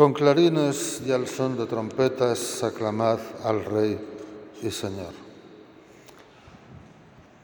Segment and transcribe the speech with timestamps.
[0.00, 4.00] Con clarines y al son de trompetas aclamad al Rey
[4.62, 5.12] y Señor.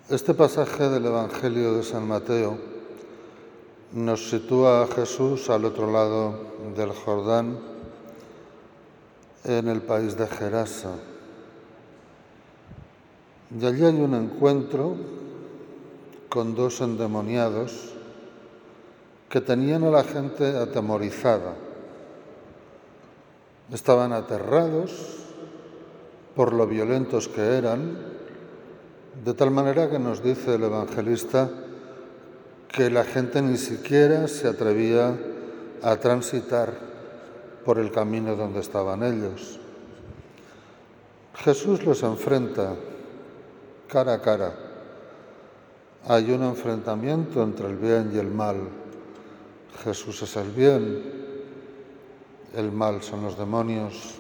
[0.09, 2.57] Este pasaje del Evangelio de San Mateo
[3.93, 6.33] nos sitúa a Jesús al otro lado
[6.75, 7.59] del Jordán,
[9.45, 10.95] en el país de Gerasa.
[13.61, 14.97] Y allí hay un encuentro
[16.31, 17.93] con dos endemoniados
[19.29, 21.66] que tenían a la gente atemorizada
[23.73, 24.93] Estaban aterrados
[26.37, 27.99] por lo violentos que eran,
[29.25, 31.51] de tal manera que nos dice el evangelista
[32.69, 35.17] que la gente ni siquiera se atrevía
[35.83, 36.73] a transitar
[37.65, 39.59] por el camino donde estaban ellos.
[41.37, 42.75] Jesús los enfrenta
[43.89, 44.53] cara a cara.
[46.09, 48.57] Hay un enfrentamiento entre el bien y el mal.
[49.83, 51.16] Jesús es el bien,
[52.57, 54.15] el mal son los demonios,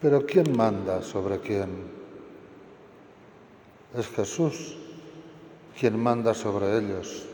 [0.00, 1.70] pero ¿quién manda sobre quién?
[3.96, 4.76] Es Jesús
[5.80, 7.24] quien manda sobre ellos.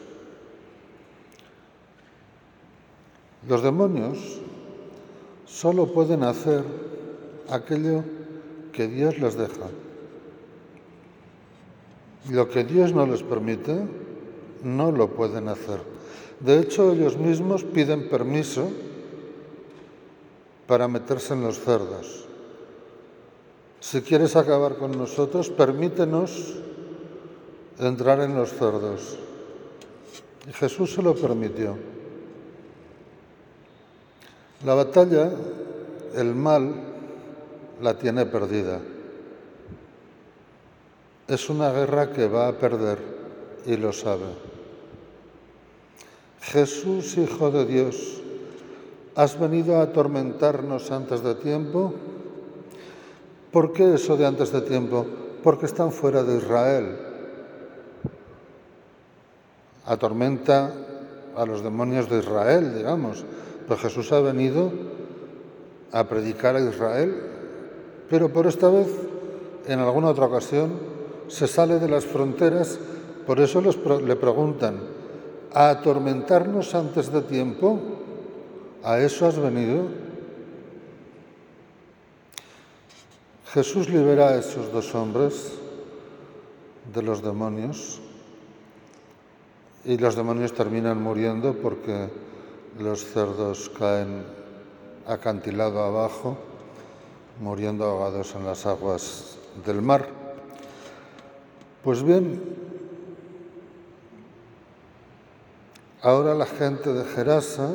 [3.48, 4.18] Los demonios
[5.44, 6.62] solo pueden hacer
[7.50, 8.04] aquello
[8.72, 9.66] que Dios les deja.
[12.30, 13.86] Lo que Dios no les permite,
[14.62, 15.80] no lo pueden hacer.
[16.40, 18.70] De hecho, ellos mismos piden permiso
[20.66, 22.24] para meterse en los cerdos.
[23.80, 26.54] Si quieres acabar con nosotros, permítenos
[27.78, 29.18] entrar en los cerdos.
[30.48, 31.76] Y Jesús se lo permitió.
[34.64, 35.30] La batalla,
[36.14, 36.74] el mal,
[37.82, 38.80] la tiene perdida.
[41.28, 42.98] Es una guerra que va a perder
[43.66, 44.26] y lo sabe.
[46.40, 48.23] Jesús, Hijo de Dios,
[49.16, 51.94] ¿Has venido a atormentarnos antes de tiempo?
[53.52, 55.06] ¿Por qué eso de antes de tiempo?
[55.42, 56.98] Porque están fuera de Israel.
[59.86, 60.72] Atormenta
[61.36, 63.24] a los demonios de Israel, digamos.
[63.68, 64.72] Pero Jesús ha venido
[65.92, 67.14] a predicar a Israel,
[68.10, 68.88] pero por esta vez,
[69.68, 70.72] en alguna otra ocasión,
[71.28, 72.80] se sale de las fronteras,
[73.28, 74.80] por eso le preguntan,
[75.52, 77.93] ¿a atormentarnos antes de tiempo?
[78.84, 79.88] ¿A eso has venido?
[83.54, 85.52] Jesús libera a esos dos hombres
[86.92, 88.02] de los demonios
[89.86, 92.10] y los demonios terminan muriendo porque
[92.78, 94.22] los cerdos caen
[95.06, 96.36] acantilado abajo,
[97.40, 100.06] muriendo ahogados en las aguas del mar.
[101.82, 102.38] Pues bien,
[106.02, 107.70] ahora la gente de Gerasa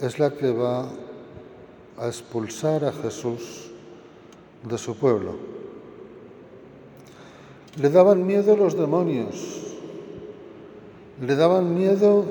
[0.00, 0.88] es la que va
[1.98, 3.70] a expulsar a Jesús
[4.62, 5.36] de su pueblo.
[7.80, 9.74] Le daban miedo los demonios,
[11.20, 12.24] le daban miedo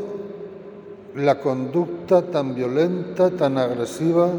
[1.15, 4.29] la conducta tan violenta, tan agresiva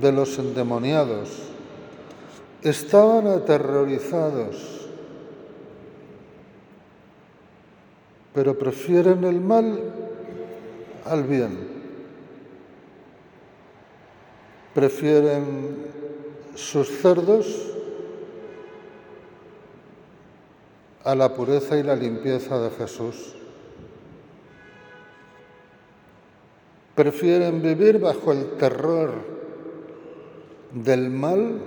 [0.00, 1.30] de los endemoniados.
[2.62, 4.88] Estaban aterrorizados,
[8.32, 9.78] pero prefieren el mal
[11.04, 11.73] al bien.
[14.74, 15.86] Prefieren
[16.56, 17.46] sus cerdos
[21.04, 23.34] a la pureza y la limpieza de Jesús.
[26.96, 29.12] Prefieren vivir bajo el terror
[30.72, 31.60] del mal,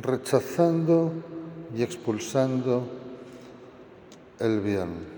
[0.00, 1.12] rechazando
[1.76, 2.84] y expulsando
[4.40, 5.12] el bien.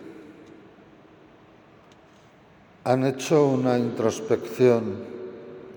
[2.84, 5.13] Han hecho una introspección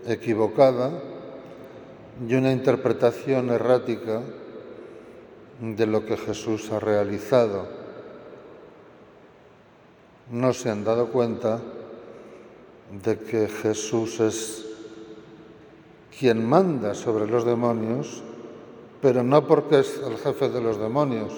[0.08, 0.92] equivocada
[2.28, 4.22] y una interpretación errática
[5.60, 7.68] de lo que Jesús ha realizado.
[10.32, 11.60] No se han dado cuenta
[13.04, 14.66] de que Jesús es
[16.18, 18.24] quien manda sobre los demonios,
[19.02, 21.34] pero no porque es el jefe de los demonios,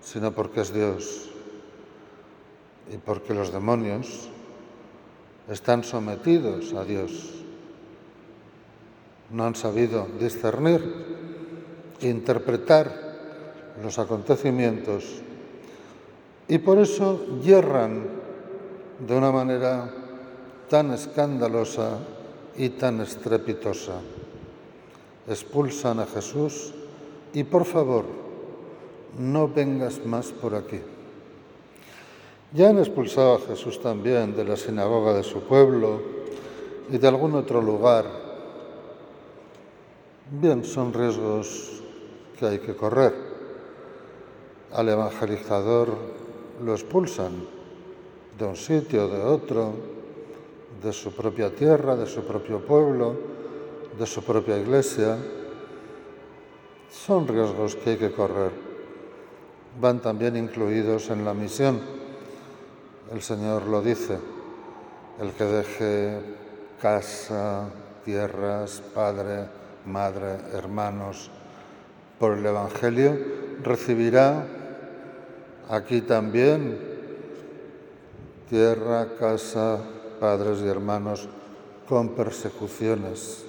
[0.00, 1.30] sino porque es Dios.
[2.92, 4.28] Y porque los demonios
[5.48, 7.10] están sometidos a Dios.
[9.30, 10.82] No han sabido discernir,
[12.00, 13.04] interpretar
[13.82, 15.22] los acontecimientos
[16.46, 18.06] y por eso yerran
[19.06, 19.90] de una manera
[20.68, 21.98] tan escandalosa
[22.56, 24.00] y tan estrepitosa.
[25.26, 26.72] Expulsan a Jesús
[27.32, 28.04] y por favor,
[29.18, 30.80] no vengas más por aquí.
[32.54, 36.00] Ya han expulsado a Jesús también de la sinagoga de su pueblo
[36.88, 38.04] y de algún otro lugar.
[40.30, 41.82] Bien, son riesgos
[42.38, 43.12] que hay que correr.
[44.72, 45.88] Al evangelizador
[46.64, 47.44] lo expulsan
[48.38, 49.72] de un sitio, de otro,
[50.80, 53.16] de su propia tierra, de su propio pueblo,
[53.98, 55.18] de su propia iglesia.
[56.88, 58.52] Son riesgos que hay que correr.
[59.80, 62.03] Van también incluidos en la misión.
[63.12, 64.18] El Señor lo dice,
[65.20, 66.20] el que deje
[66.80, 67.68] casa,
[68.02, 69.46] tierras, padre,
[69.84, 71.30] madre, hermanos,
[72.18, 73.18] por el Evangelio,
[73.62, 74.46] recibirá
[75.68, 76.78] aquí también
[78.48, 79.80] tierra, casa,
[80.18, 81.28] padres y hermanos
[81.88, 83.44] con persecuciones,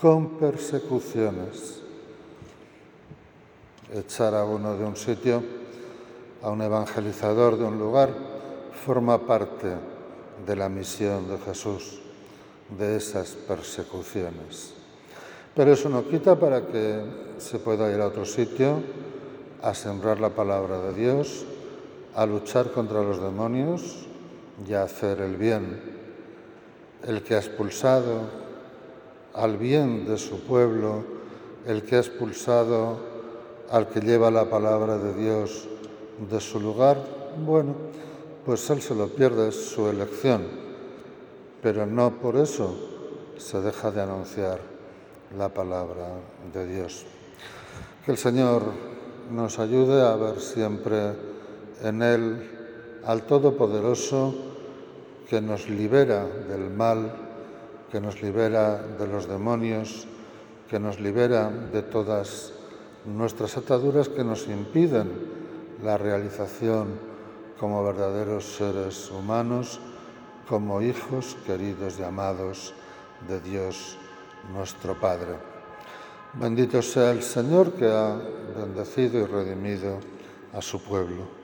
[0.00, 1.80] con persecuciones.
[3.92, 5.42] Echar a uno de un sitio,
[6.42, 8.33] a un evangelizador de un lugar,
[8.74, 9.68] forma parte
[10.46, 12.00] de la misión de Jesús,
[12.76, 14.74] de esas persecuciones.
[15.54, 17.00] Pero eso no quita para que
[17.38, 18.82] se pueda ir a otro sitio
[19.62, 21.44] a sembrar la palabra de Dios,
[22.14, 24.06] a luchar contra los demonios
[24.68, 25.80] y a hacer el bien.
[27.06, 28.22] El que ha expulsado
[29.32, 31.04] al bien de su pueblo,
[31.66, 32.98] el que ha expulsado
[33.70, 35.68] al que lleva la palabra de Dios
[36.30, 36.98] de su lugar,
[37.44, 37.74] bueno,
[38.44, 40.42] pues él se lo pierde, su elección,
[41.62, 42.74] pero no por eso
[43.38, 44.58] se deja de anunciar
[45.36, 46.08] la palabra
[46.52, 47.06] de Dios.
[48.04, 48.62] Que el Señor
[49.30, 51.12] nos ayude a ver siempre
[51.82, 52.50] en Él
[53.04, 54.34] al Todopoderoso
[55.28, 57.12] que nos libera del mal,
[57.90, 60.06] que nos libera de los demonios,
[60.68, 62.52] que nos libera de todas
[63.06, 65.10] nuestras ataduras que nos impiden
[65.82, 67.13] la realización
[67.58, 69.80] como verdaderos seres humanos,
[70.48, 72.74] como hijos queridos y amados
[73.28, 73.96] de Dios
[74.52, 75.36] nuestro Padre.
[76.34, 78.16] Bendito sea el Señor que ha
[78.56, 80.00] bendecido y redimido
[80.52, 81.43] a su pueblo.